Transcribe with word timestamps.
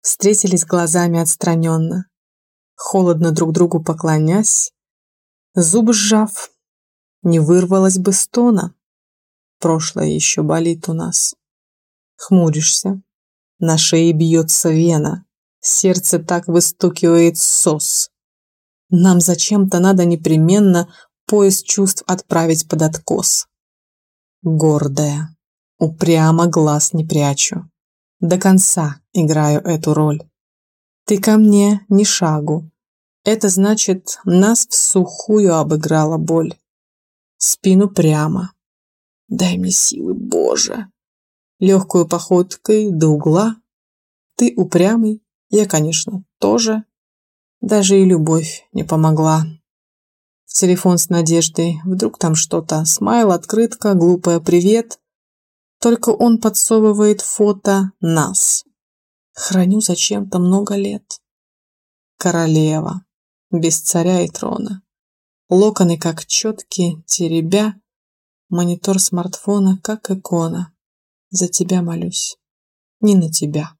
Встретились 0.00 0.64
глазами 0.64 1.20
отстраненно, 1.20 2.06
холодно 2.74 3.32
друг 3.32 3.52
другу 3.52 3.82
поклонясь, 3.82 4.72
зубы 5.54 5.92
сжав, 5.92 6.50
не 7.22 7.40
вырвалось 7.40 7.98
бы 7.98 8.12
стона. 8.12 8.74
Прошлое 9.58 10.06
еще 10.06 10.42
болит 10.42 10.88
у 10.88 10.92
нас. 10.92 11.34
Хмуришься, 12.16 13.02
на 13.58 13.76
шее 13.76 14.12
бьется 14.12 14.70
вена, 14.70 15.24
сердце 15.60 16.18
так 16.20 16.46
выстукивает 16.46 17.36
сос. 17.38 18.10
Нам 18.90 19.20
зачем-то 19.20 19.80
надо 19.80 20.04
непременно 20.04 20.92
поезд 21.26 21.66
чувств 21.66 22.02
отправить 22.06 22.68
под 22.68 22.82
откос. 22.82 23.46
Гордая, 24.42 25.36
упрямо 25.78 26.46
глаз 26.46 26.92
не 26.92 27.04
прячу. 27.04 27.68
До 28.20 28.38
конца 28.38 29.00
играю 29.12 29.60
эту 29.60 29.94
роль. 29.94 30.22
Ты 31.04 31.18
ко 31.20 31.36
мне 31.36 31.84
ни 31.88 32.04
шагу. 32.04 32.70
Это 33.24 33.48
значит, 33.48 34.18
нас 34.24 34.66
в 34.66 34.74
сухую 34.74 35.54
обыграла 35.54 36.18
боль. 36.18 36.54
Спину 37.36 37.88
прямо. 37.88 38.52
Дай 39.28 39.58
мне 39.58 39.70
силы, 39.70 40.14
Боже 40.14 40.90
легкую 41.58 42.06
походкой 42.06 42.90
до 42.90 43.08
угла. 43.08 43.56
Ты 44.36 44.54
упрямый, 44.56 45.22
я, 45.50 45.66
конечно, 45.66 46.24
тоже. 46.38 46.84
Даже 47.60 48.00
и 48.00 48.04
любовь 48.04 48.68
не 48.72 48.84
помогла. 48.84 49.44
Телефон 50.46 50.98
с 50.98 51.08
Надеждой, 51.08 51.80
вдруг 51.84 52.18
там 52.18 52.34
что-то. 52.34 52.84
Смайл, 52.84 53.32
открытка, 53.32 53.94
глупая 53.94 54.40
привет. 54.40 55.00
Только 55.80 56.10
он 56.10 56.40
подсовывает 56.40 57.20
фото 57.20 57.92
нас. 58.00 58.64
Храню 59.32 59.80
зачем-то 59.80 60.38
много 60.38 60.74
лет. 60.74 61.20
Королева, 62.16 63.04
без 63.50 63.80
царя 63.80 64.22
и 64.22 64.28
трона. 64.28 64.82
Локоны 65.48 65.96
как 65.96 66.26
четкие, 66.26 67.02
теребя. 67.06 67.74
Монитор 68.48 68.98
смартфона 68.98 69.78
как 69.82 70.10
икона. 70.10 70.74
За 71.30 71.48
тебя 71.48 71.82
молюсь. 71.82 72.36
Не 73.00 73.14
на 73.14 73.30
тебя. 73.30 73.77